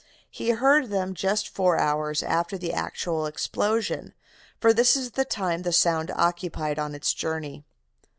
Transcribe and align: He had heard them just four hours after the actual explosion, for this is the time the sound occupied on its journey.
He 0.31 0.47
had 0.49 0.57
heard 0.57 0.89
them 0.89 1.13
just 1.13 1.47
four 1.47 1.77
hours 1.77 2.23
after 2.23 2.57
the 2.57 2.73
actual 2.73 3.27
explosion, 3.27 4.15
for 4.59 4.73
this 4.73 4.95
is 4.95 5.11
the 5.11 5.25
time 5.25 5.61
the 5.61 5.71
sound 5.71 6.09
occupied 6.15 6.79
on 6.79 6.95
its 6.95 7.13
journey. 7.13 7.63